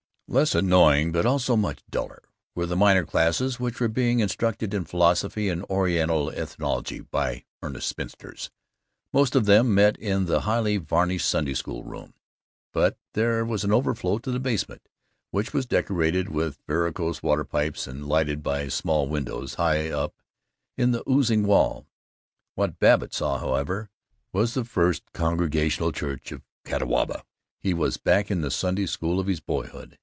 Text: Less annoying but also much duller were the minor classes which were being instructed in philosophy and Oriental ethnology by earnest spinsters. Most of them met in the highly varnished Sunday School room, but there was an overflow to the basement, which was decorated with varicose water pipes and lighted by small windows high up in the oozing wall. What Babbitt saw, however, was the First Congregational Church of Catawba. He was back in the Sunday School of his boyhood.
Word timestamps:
Less 0.33 0.55
annoying 0.55 1.11
but 1.11 1.25
also 1.25 1.57
much 1.57 1.83
duller 1.89 2.23
were 2.55 2.65
the 2.65 2.77
minor 2.77 3.05
classes 3.05 3.59
which 3.59 3.81
were 3.81 3.89
being 3.89 4.21
instructed 4.21 4.73
in 4.73 4.85
philosophy 4.85 5.49
and 5.49 5.65
Oriental 5.69 6.29
ethnology 6.29 7.01
by 7.01 7.43
earnest 7.61 7.89
spinsters. 7.89 8.49
Most 9.11 9.35
of 9.35 9.43
them 9.43 9.73
met 9.75 9.97
in 9.97 10.27
the 10.27 10.39
highly 10.47 10.77
varnished 10.77 11.27
Sunday 11.27 11.53
School 11.53 11.83
room, 11.83 12.13
but 12.71 12.97
there 13.13 13.43
was 13.43 13.65
an 13.65 13.73
overflow 13.73 14.19
to 14.19 14.31
the 14.31 14.39
basement, 14.39 14.87
which 15.31 15.51
was 15.51 15.65
decorated 15.65 16.29
with 16.29 16.59
varicose 16.65 17.21
water 17.21 17.43
pipes 17.43 17.85
and 17.85 18.07
lighted 18.07 18.41
by 18.41 18.69
small 18.69 19.09
windows 19.09 19.55
high 19.55 19.89
up 19.89 20.15
in 20.77 20.91
the 20.91 21.03
oozing 21.09 21.43
wall. 21.43 21.85
What 22.55 22.79
Babbitt 22.79 23.13
saw, 23.13 23.37
however, 23.37 23.89
was 24.31 24.53
the 24.53 24.63
First 24.63 25.11
Congregational 25.11 25.91
Church 25.91 26.31
of 26.31 26.41
Catawba. 26.63 27.25
He 27.59 27.73
was 27.73 27.97
back 27.97 28.31
in 28.31 28.39
the 28.39 28.49
Sunday 28.49 28.85
School 28.85 29.19
of 29.19 29.27
his 29.27 29.41
boyhood. 29.41 29.97